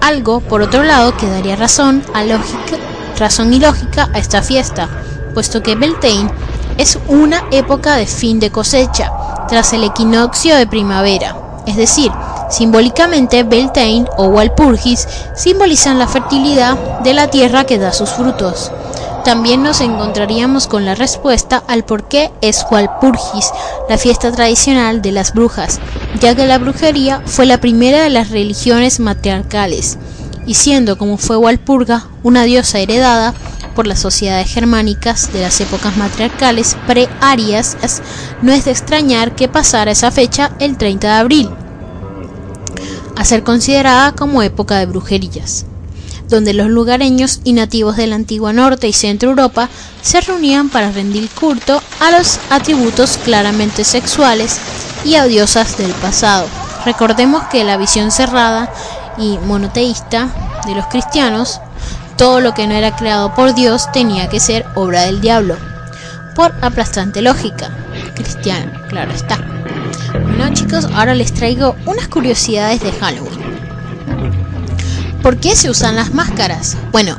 [0.00, 2.76] Algo, por otro lado, que daría razón, a lógica,
[3.18, 4.88] razón y lógica a esta fiesta,
[5.34, 6.30] puesto que Beltane
[6.78, 9.12] es una época de fin de cosecha,
[9.48, 11.36] tras el equinoccio de primavera.
[11.66, 12.10] Es decir,
[12.50, 18.70] simbólicamente Beltane o Walpurgis simbolizan la fertilidad de la tierra que da sus frutos.
[19.24, 23.50] También nos encontraríamos con la respuesta al por qué es Walpurgis,
[23.88, 25.78] la fiesta tradicional de las brujas,
[26.20, 29.98] ya que la brujería fue la primera de las religiones matriarcales,
[30.46, 33.34] y siendo como fue Walpurga una diosa heredada,
[33.74, 37.76] por las sociedades germánicas de las épocas matriarcales pre-arias,
[38.42, 41.50] no es de extrañar que pasara esa fecha el 30 de abril,
[43.20, 45.66] a ser considerada como época de brujerías,
[46.30, 49.68] donde los lugareños y nativos de la antigua Norte y Centro Europa
[50.00, 54.58] se reunían para rendir culto a los atributos claramente sexuales
[55.04, 56.46] y a diosas del pasado.
[56.86, 58.72] Recordemos que la visión cerrada
[59.18, 61.60] y monoteísta de los cristianos
[62.16, 65.58] todo lo que no era creado por Dios tenía que ser obra del diablo.
[66.34, 67.70] Por aplastante lógica.
[68.14, 69.38] Cristiano, claro está.
[70.12, 73.40] Bueno chicos, ahora les traigo unas curiosidades de Halloween.
[75.22, 76.76] ¿Por qué se usan las máscaras?
[76.92, 77.18] Bueno,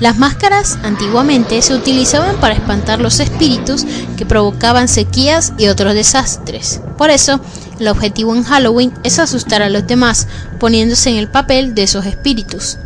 [0.00, 3.84] las máscaras antiguamente se utilizaban para espantar los espíritus
[4.16, 6.80] que provocaban sequías y otros desastres.
[6.98, 7.40] Por eso,
[7.78, 12.06] el objetivo en Halloween es asustar a los demás, poniéndose en el papel de esos
[12.06, 12.78] espíritus.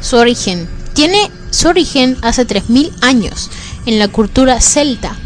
[0.00, 3.50] Su origen tiene su origen hace 3.000 años
[3.86, 5.16] en la cultura celta,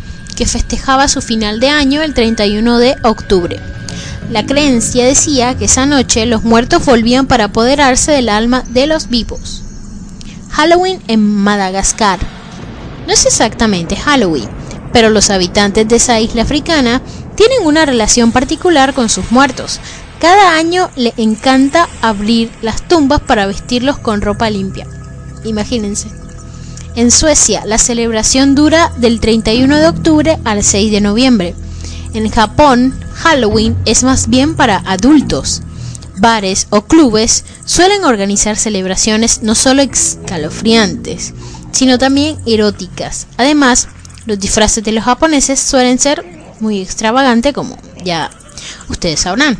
[0.40, 3.60] que festejaba su final de año el 31 de octubre.
[4.30, 9.10] La creencia decía que esa noche los muertos volvían para apoderarse del alma de los
[9.10, 9.62] vivos.
[10.48, 12.18] Halloween en Madagascar.
[13.06, 14.48] No es exactamente Halloween,
[14.94, 17.02] pero los habitantes de esa isla africana
[17.34, 19.78] tienen una relación particular con sus muertos,
[20.22, 24.86] cada año le encanta abrir las tumbas para vestirlos con ropa limpia.
[25.44, 26.19] Imagínense.
[26.96, 31.54] En Suecia, la celebración dura del 31 de octubre al 6 de noviembre.
[32.14, 35.62] En Japón, Halloween es más bien para adultos.
[36.18, 41.32] Bares o clubes suelen organizar celebraciones no solo escalofriantes,
[41.70, 43.28] sino también eróticas.
[43.36, 43.88] Además,
[44.26, 46.24] los disfraces de los japoneses suelen ser
[46.58, 48.30] muy extravagantes, como ya
[48.88, 49.56] ustedes sabrán.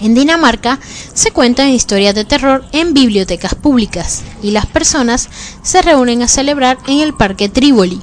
[0.00, 0.78] En Dinamarca
[1.12, 5.28] se cuentan historias de terror en bibliotecas públicas y las personas
[5.62, 8.00] se reúnen a celebrar en el Parque Trívoli.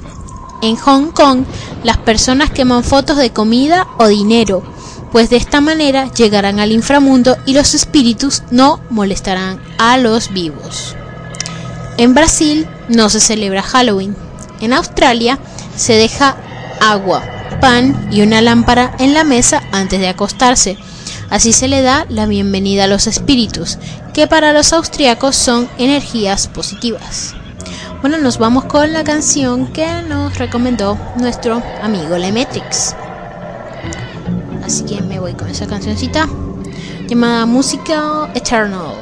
[0.62, 1.44] En Hong Kong,
[1.84, 4.64] las personas queman fotos de comida o dinero,
[5.12, 10.96] pues de esta manera llegarán al inframundo y los espíritus no molestarán a los vivos.
[11.98, 14.16] En Brasil no se celebra Halloween.
[14.62, 15.40] En Australia
[15.76, 16.38] se deja
[16.80, 17.24] agua,
[17.60, 20.78] pan y una lámpara en la mesa antes de acostarse
[21.30, 23.78] Así se le da la bienvenida a los espíritus,
[24.14, 27.36] que para los austriacos son energías positivas.
[28.02, 32.96] Bueno, nos vamos con la canción que nos recomendó nuestro amigo Lemetrix.
[34.64, 36.30] Así que me voy con esa cancioncita
[37.08, 38.96] llamada Música Eternal.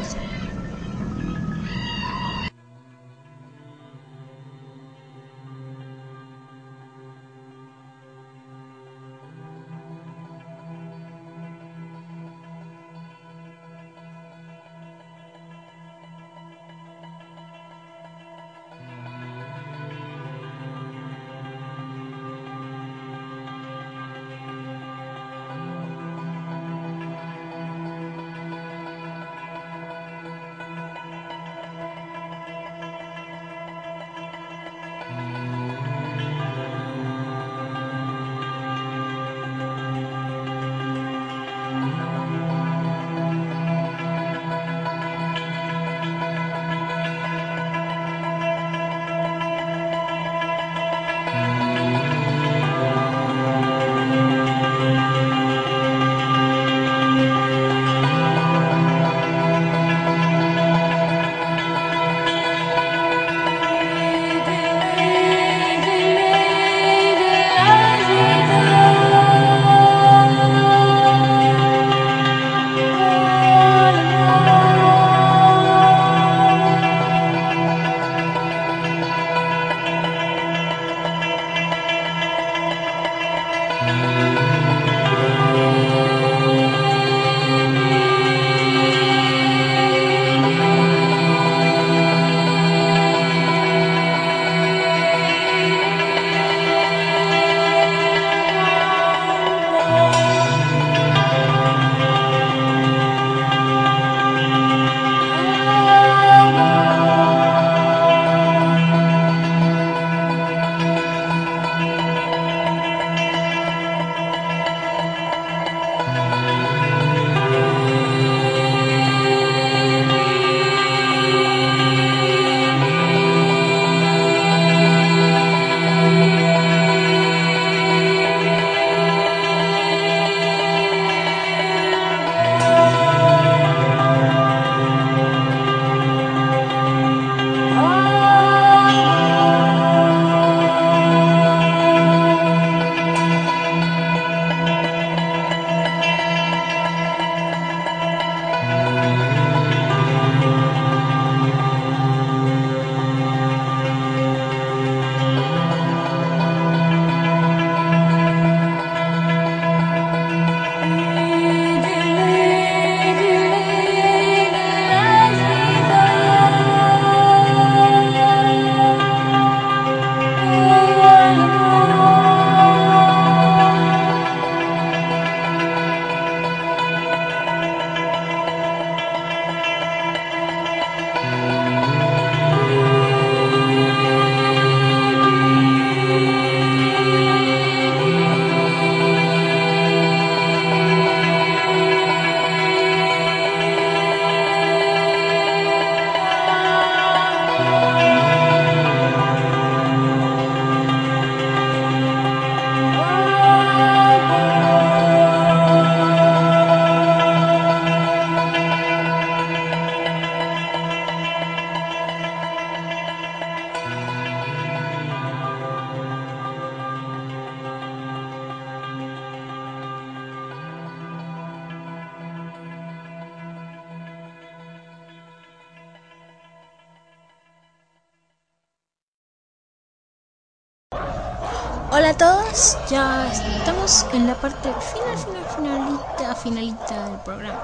[237.25, 237.59] Programa.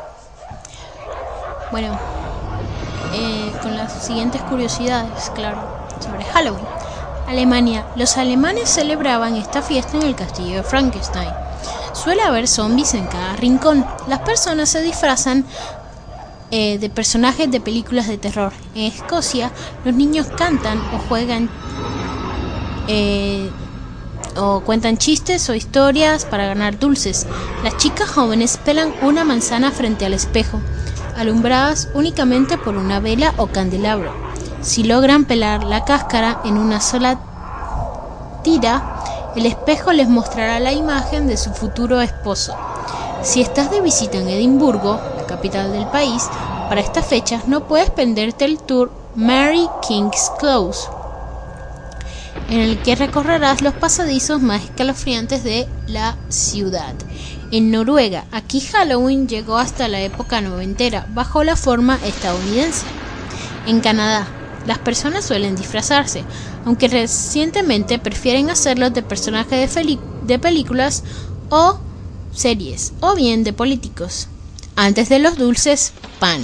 [1.70, 1.97] Bueno,
[3.14, 5.62] eh, con las siguientes curiosidades, claro,
[5.99, 6.66] sobre Halloween.
[7.28, 7.86] Alemania.
[7.95, 11.30] Los alemanes celebraban esta fiesta en el castillo de Frankenstein.
[11.93, 13.86] Suele haber zombies en cada rincón.
[14.07, 15.45] Las personas se disfrazan
[16.49, 18.51] eh, de personajes de películas de terror.
[18.76, 19.51] En Escocia,
[19.86, 21.49] los niños cantan o juegan
[22.89, 23.49] eh,
[24.38, 27.26] o cuentan chistes o historias para ganar dulces.
[27.64, 30.60] Las chicas jóvenes pelan una manzana frente al espejo,
[31.18, 34.14] alumbradas únicamente por una vela o candelabro.
[34.62, 37.20] Si logran pelar la cáscara en una sola
[38.44, 39.02] tira,
[39.36, 42.56] el espejo les mostrará la imagen de su futuro esposo.
[43.24, 45.00] Si estás de visita en Edimburgo,
[45.32, 46.30] capital del país,
[46.68, 50.90] para estas fechas no puedes perderte el tour Mary King's Close,
[52.52, 56.93] en el que recorrerás los pasadizos más escalofriantes de la ciudad.
[57.49, 62.84] En Noruega, aquí Halloween llegó hasta la época noventera, bajo la forma estadounidense.
[63.68, 64.28] En Canadá,
[64.68, 66.26] las personas suelen disfrazarse,
[66.66, 71.04] aunque recientemente prefieren hacerlo de personajes de, de películas
[71.49, 71.80] o
[72.34, 74.28] series, o bien de políticos
[74.76, 76.43] antes de los dulces pan.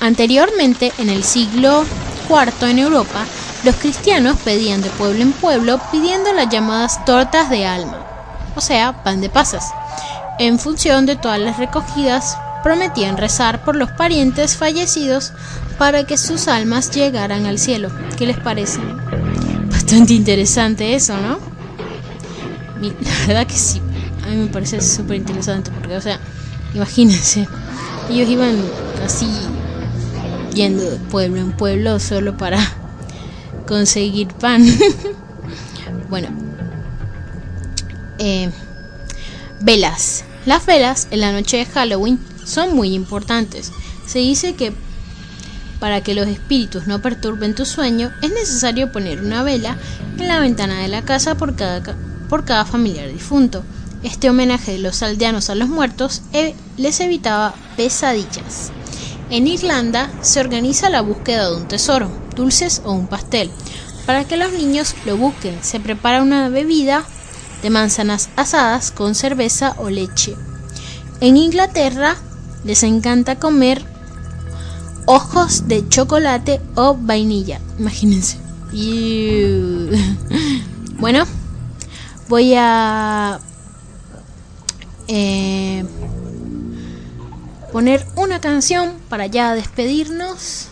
[0.00, 1.84] Anteriormente, en el siglo
[2.28, 3.24] IV en Europa,
[3.66, 7.98] los cristianos pedían de pueblo en pueblo pidiendo las llamadas tortas de alma,
[8.54, 9.70] o sea, pan de pasas.
[10.38, 15.32] En función de todas las recogidas, prometían rezar por los parientes fallecidos
[15.78, 17.90] para que sus almas llegaran al cielo.
[18.16, 18.80] ¿Qué les parece?
[19.70, 21.38] Bastante interesante eso, ¿no?
[22.80, 23.82] La verdad que sí,
[24.24, 26.18] a mí me parece súper interesante porque, o sea,
[26.76, 27.48] Imagínense,
[28.10, 28.54] ellos iban
[29.02, 29.26] así
[30.52, 32.58] yendo de pueblo en pueblo solo para
[33.66, 34.66] conseguir pan.
[36.08, 36.28] bueno,
[38.18, 38.50] eh,
[39.60, 40.24] velas.
[40.46, 43.72] Las velas en la noche de Halloween son muy importantes.
[44.06, 44.72] Se dice que
[45.80, 49.76] para que los espíritus no perturben tu sueño es necesario poner una vela
[50.18, 51.96] en la ventana de la casa por cada,
[52.28, 53.62] por cada familiar difunto.
[54.02, 58.70] Este homenaje de los aldeanos a los muertos e-, les evitaba pesadillas.
[59.30, 63.50] En Irlanda se organiza la búsqueda de un tesoro, dulces o un pastel.
[64.06, 67.04] Para que los niños lo busquen, se prepara una bebida
[67.62, 70.36] de manzanas asadas con cerveza o leche.
[71.20, 72.14] En Inglaterra
[72.64, 73.82] les encanta comer
[75.06, 77.60] ojos de chocolate o vainilla.
[77.78, 78.38] Imagínense.
[80.98, 81.24] Bueno,
[82.28, 83.38] voy a
[85.08, 85.84] eh,
[87.76, 90.68] poner una canción para ya despedirnos.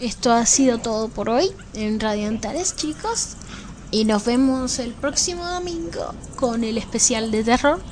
[0.00, 3.36] Esto ha sido todo por hoy en Radiantares, chicos.
[3.90, 7.82] Y nos vemos el próximo domingo con el especial de terror,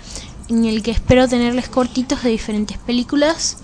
[0.48, 3.58] en el que espero tenerles cortitos de diferentes películas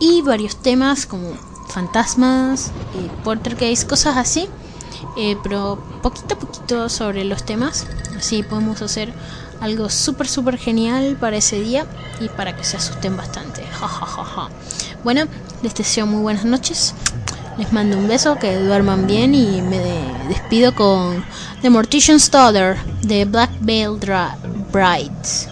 [0.00, 1.34] y varios temas como
[1.68, 4.48] fantasmas, eh, cosas así.
[5.18, 7.86] Eh, pero poquito a poquito sobre los temas.
[8.16, 9.12] Así podemos hacer
[9.62, 11.86] algo súper, súper genial para ese día
[12.20, 13.62] y para que se asusten bastante.
[15.04, 15.22] Bueno,
[15.62, 16.94] les deseo muy buenas noches.
[17.58, 19.80] Les mando un beso, que duerman bien y me
[20.28, 21.24] despido con
[21.60, 23.98] The Mortician's Daughter de Black Veil
[24.72, 25.51] Bride.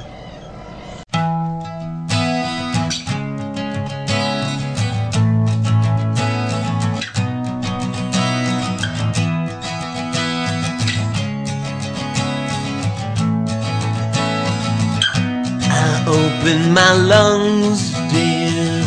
[16.40, 18.86] Open my lungs, dear.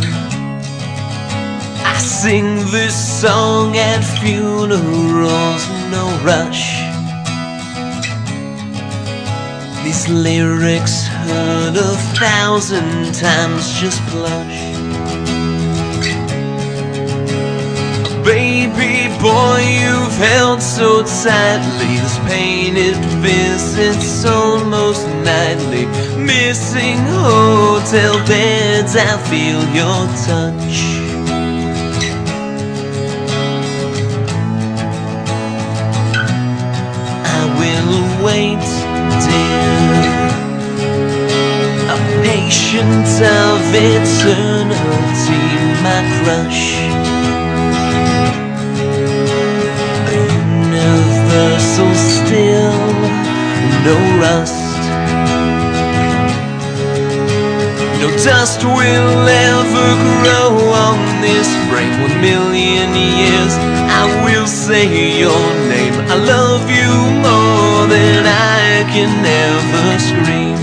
[1.86, 6.82] I sing this song at funerals, no rush.
[9.84, 14.62] These lyrics heard a thousand times just blush.
[18.24, 21.97] Baby boy, you've held so tightly.
[21.99, 25.86] This pain it visits almost nightly.
[26.15, 30.78] Missing hotel beds, I feel your touch.
[37.28, 38.65] I will wait,
[39.26, 39.84] dear
[41.91, 45.43] A patient of eternity,
[45.84, 46.82] my crush
[51.34, 52.77] universal still,
[53.86, 54.81] no rust.
[58.01, 59.89] No dust will ever
[60.21, 60.51] grow
[60.88, 61.93] on this frame.
[62.01, 63.53] One million years,
[63.89, 64.86] I will say
[65.19, 65.93] your name.
[66.13, 66.91] I love you
[67.25, 70.62] more than I can never scream.